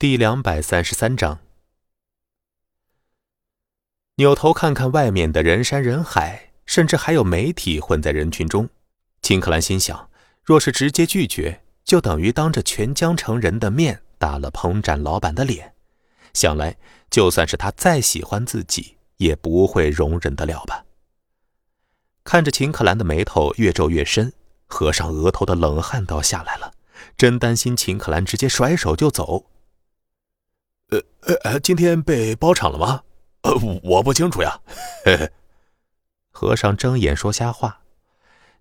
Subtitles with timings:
[0.00, 1.40] 第两百三十三章。
[4.14, 8.70] 扭头看看外面的人山人海，甚至还有媒体混在人群中。
[9.20, 10.08] 秦克兰心想：
[10.42, 15.74] 若是直接拒绝，就等于当着全江城人的面打了彭展老板的脸。
[16.32, 16.78] 想来，
[17.10, 20.86] 就算是他再喜欢自己，也不会容忍得了吧。
[22.24, 24.32] 看着秦克兰的眉头越皱越深，
[24.66, 26.72] 和尚额头的冷汗都要下来了，
[27.18, 29.49] 真担心秦克兰直接甩手就走。
[30.90, 33.02] 呃呃，今天被包场了吗？
[33.42, 34.60] 呃，我不清楚呀。
[35.04, 35.30] 嘿嘿。
[36.30, 37.80] 和尚睁眼说瞎话。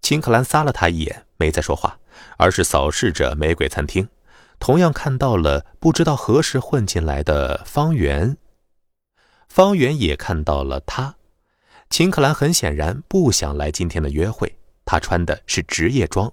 [0.00, 1.98] 秦克兰撒了他一眼，没再说话，
[2.36, 4.08] 而是扫视着玫瑰餐厅，
[4.58, 8.36] 同样看到了不知道何时混进来的方圆。
[9.48, 11.16] 方圆也看到了他。
[11.90, 16.32] 秦克兰很显然不想来今天的约会，他穿的是职业装，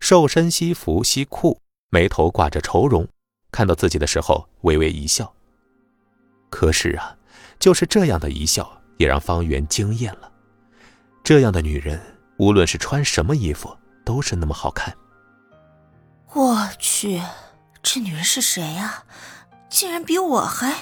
[0.00, 1.60] 瘦身西服西裤，
[1.90, 3.06] 眉头挂着愁容。
[3.50, 5.32] 看到自己的时候，微微一笑。
[6.50, 7.16] 可是啊，
[7.58, 10.30] 就是这样的一笑，也让方圆惊艳了。
[11.24, 12.00] 这样的女人，
[12.38, 14.94] 无论是穿什么衣服，都是那么好看。
[16.34, 17.20] 我去，
[17.82, 19.04] 这女人是谁呀？
[19.68, 20.74] 竟然比我还……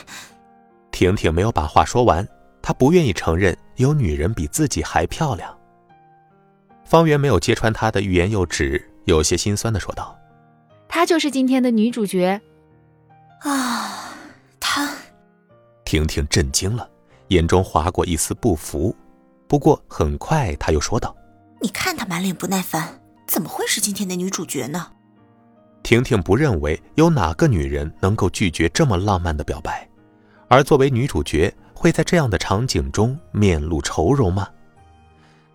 [0.90, 2.26] 婷婷没有把话说完，
[2.60, 5.56] 她不愿意承认有女人比自己还漂亮。
[6.84, 10.16] 方圆没有揭穿她的欲言又止，有些心酸的说道
[10.86, 12.40] ：“她就是今天的女主角。”
[13.44, 14.08] 啊，
[14.58, 14.90] 他！
[15.84, 16.88] 婷婷震惊了，
[17.28, 18.94] 眼中划过一丝不服。
[19.46, 21.14] 不过很快，她又说道
[21.60, 24.90] ：“你看她满脸不耐烦，怎么会是今天的女主角呢？”
[25.84, 29.86] 婷婷不认为有哪个女人能够拒绝这么浪漫的表白，
[30.48, 34.48] 而作为女主角，会在这样的场景中面露愁容吗？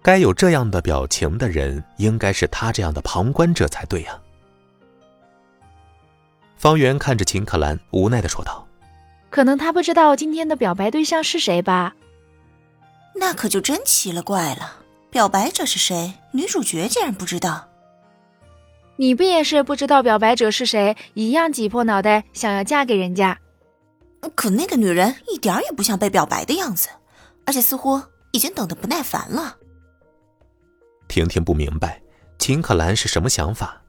[0.03, 4.15] 该有这样的表情的人，应该是她这样的旁观者才对呀。
[6.59, 8.67] 方圆看着秦可兰，无奈的说道
[9.31, 11.95] ：“可能他不知道今天的表白对象是谁吧？
[13.15, 14.73] 那可就真奇了怪了，
[15.09, 16.15] 表白者是谁？
[16.33, 17.70] 女主角竟然不知道？
[18.97, 23.39] 你不也是不知道表白者是谁，一样挤破脑袋想要嫁给人家？
[24.36, 26.89] 可那个女人一点也不像被表白的样子，
[27.45, 29.55] 而且似乎已经等得不耐烦了。”
[31.08, 32.02] 婷婷不明白
[32.37, 33.81] 秦可兰是什么想法。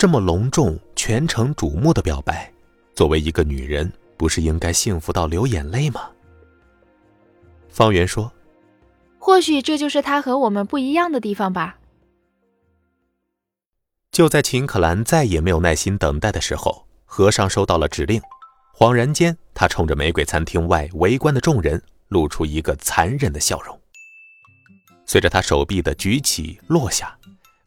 [0.00, 2.50] 这么隆重、全城瞩目的表白，
[2.94, 6.08] 作为一个女人，不是应该幸福到流眼泪吗？
[7.68, 8.32] 方圆说
[9.20, 11.76] ：“或许这就是他和我们不一样的地方吧。”
[14.10, 18.18] 就在秦可兰再也没有耐心等待的时候，和尚收到了指令。
[18.74, 23.78] 恍然间，他冲着玫瑰餐厅外围观的众人露出一个残忍的笑容。
[25.04, 27.14] 随着他手臂的举起落下。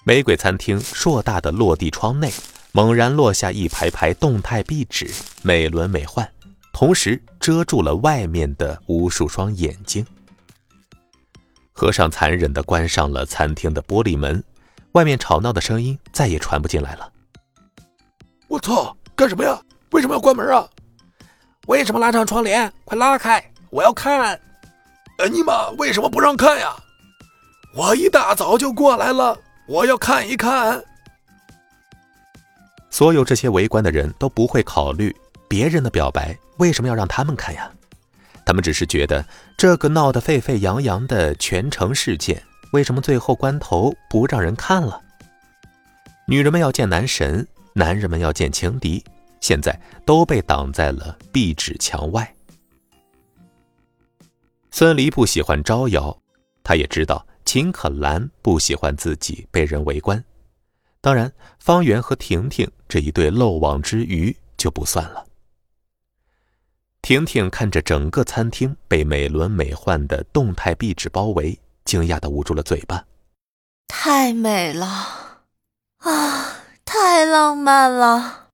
[0.06, 2.30] 玫瑰餐厅硕大的落地窗内，
[2.74, 5.10] 猛然落下一排排动态壁纸，
[5.42, 6.28] 美轮美奂，
[6.74, 10.06] 同时遮住了外面的无数双眼睛。
[11.72, 14.44] 和尚残忍地关上了餐厅的玻璃门，
[14.92, 17.10] 外面吵闹的声音再也传不进来了。
[18.50, 18.96] 我操！
[19.16, 19.58] 干什么呀？
[19.92, 20.68] 为什么要关门啊？
[21.68, 22.72] 为什么拉上窗帘？
[22.84, 23.42] 快拉开！
[23.70, 24.38] 我要看！
[25.20, 26.76] 哎尼玛，为什么不让看呀？
[27.74, 29.40] 我一大早就过来了。
[29.66, 30.84] 我要看一看。
[32.90, 35.16] 所有这些围观的人都不会考虑
[35.48, 37.72] 别人的表白为什么要让他们看呀？
[38.46, 39.26] 他们只是觉得
[39.58, 45.02] 这个闹得沸沸扬扬的全城事件，为什么最后关头不让人看了？
[46.28, 49.04] 女人们要见男神，男人们要见情敌，
[49.40, 52.36] 现在都被挡在了壁纸墙外。
[54.72, 56.16] 孙离不喜欢招摇，
[56.64, 57.26] 他也知道。
[57.46, 60.24] 秦可兰不喜欢自己被人围观，
[61.02, 65.26] 当然，方圆和婷婷这一对漏网之鱼就不算了。
[67.02, 73.06] 婷婷看着整个餐厅被美轮美奂的动态壁纸包围，惊讶的捂住了嘴巴。
[73.90, 75.42] 太美了，
[75.98, 78.48] 啊，太浪漫了。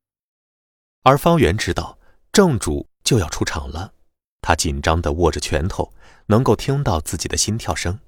[1.03, 1.97] 而方圆知道
[2.31, 3.93] 正主就要出场了，
[4.41, 5.93] 他紧张的握着拳头，
[6.25, 7.99] 能够听到自己的心跳声。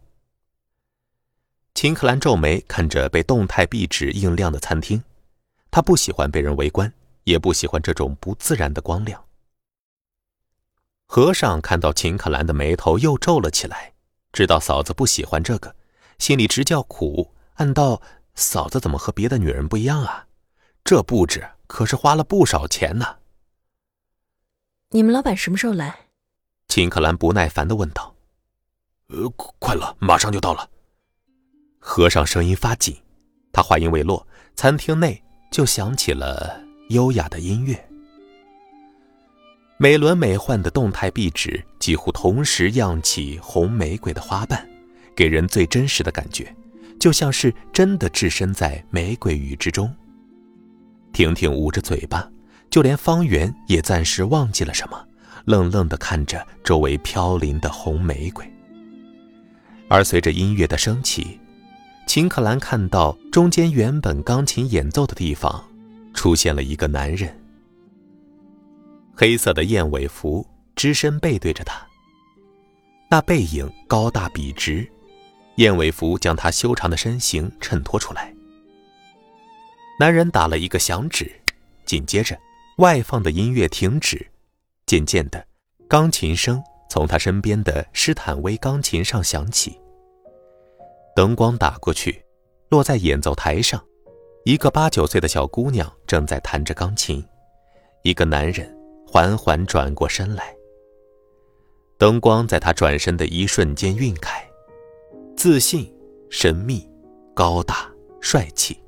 [1.73, 5.03] 秦克兰皱眉看着被动态壁纸映亮的餐厅，
[5.71, 6.91] 他不喜欢被人围观，
[7.23, 9.23] 也不喜欢这种不自然的光亮。
[11.07, 13.93] 和尚看到秦克兰的眉头又皱了起来，
[14.31, 15.75] 知道嫂子不喜欢这个，
[16.19, 18.01] 心里直叫苦，暗道：
[18.35, 20.27] 嫂子怎么和别的女人不一样啊？
[20.83, 23.17] 这布置可是花了不少钱呢。
[24.89, 26.07] 你们老板什么时候来？
[26.67, 28.15] 秦克兰不耐烦的问道。
[29.07, 29.27] 呃，
[29.59, 30.69] 快了，马上就到了。
[31.83, 32.95] 和尚声音发紧，
[33.51, 34.25] 他话音未落，
[34.55, 37.75] 餐厅内就响起了优雅的音乐。
[39.77, 44.63] 美轮美奂的动态壁纸几乎同时漾起红玫瑰的花瓣，
[45.15, 46.55] 给人最真实的感觉，
[46.99, 49.91] 就像是真的置身在玫瑰雨之中。
[51.11, 52.29] 婷婷捂着嘴巴，
[52.69, 55.03] 就连方圆也暂时忘记了什么，
[55.45, 58.45] 愣愣地看着周围飘零的红玫瑰。
[59.89, 61.39] 而随着音乐的升起，
[62.13, 65.65] 秦可兰看到中间原本钢琴演奏的地方，
[66.13, 67.33] 出现了一个男人。
[69.15, 71.87] 黑色的燕尾服，只身背对着他。
[73.09, 74.85] 那背影高大笔直，
[75.55, 78.35] 燕尾服将他修长的身形衬托出来。
[79.97, 81.31] 男人打了一个响指，
[81.85, 82.37] 紧接着，
[82.79, 84.27] 外放的音乐停止，
[84.85, 85.47] 渐渐的，
[85.87, 89.79] 钢琴声从他身边的施坦威钢琴上响起。
[91.15, 92.23] 灯光打过去，
[92.69, 93.83] 落在演奏台上，
[94.45, 97.23] 一个八九岁的小姑娘正在弹着钢琴，
[98.03, 98.77] 一个男人。
[99.13, 100.55] 缓缓转过身来，
[101.97, 104.41] 灯光在他转身的一瞬间晕开，
[105.35, 105.93] 自信、
[106.29, 106.89] 神秘、
[107.33, 107.91] 高大、
[108.21, 108.81] 帅气，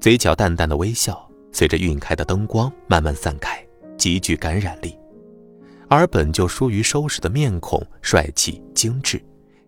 [0.00, 3.62] 嘴角淡淡的微笑随着晕开的灯光慢慢散开，
[3.98, 4.98] 极具感染力。
[5.90, 9.22] 而本就疏于收拾的面孔，帅气精致，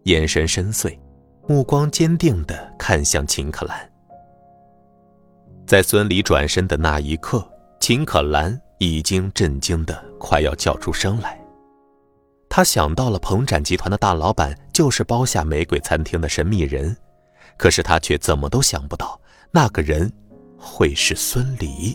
[0.05, 0.99] 眼神深邃，
[1.47, 3.91] 目光坚定地看向秦可兰。
[5.67, 7.47] 在孙离转身的那一刻，
[7.81, 8.61] 秦可兰。
[8.83, 11.39] 已经震惊的快要叫出声来。
[12.49, 16.97] 他想到了鹏展集团的大老板就是包下玫瑰餐厅的神秘人，
[17.59, 19.21] 可是他却怎么都想不到
[19.51, 20.11] 那个人
[20.57, 21.95] 会是孙离。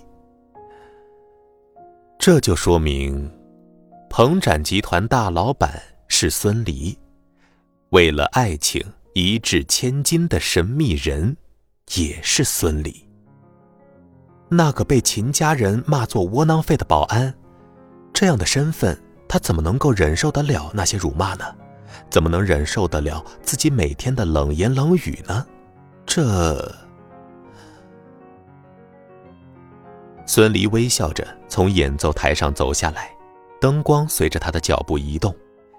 [2.19, 3.27] 这就说明，
[4.11, 6.95] 鹏展集团大老板是孙离，
[7.89, 8.79] 为了爱情
[9.17, 11.37] 一掷千金的神秘人
[11.95, 13.07] 也是孙离。
[14.49, 17.33] 那个被秦家人骂作窝囊废的保安，
[18.13, 21.45] 这样的身份，他怎么能够忍受得了那些辱骂呢？
[22.09, 25.47] 怎么能忍受得了自己每天的冷言冷语呢？
[26.05, 26.75] 这……
[30.25, 33.15] 孙离微笑着从演奏台上走下来，
[33.61, 35.33] 灯光随着他的脚步移动，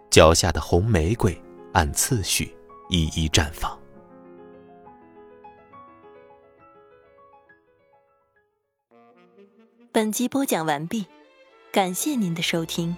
[0.08, 1.38] 脚下的红玫瑰
[1.74, 2.55] 按次序
[2.88, 3.78] 一一绽放。
[9.92, 11.06] 本集播讲完毕，
[11.72, 12.96] 感谢您的收听。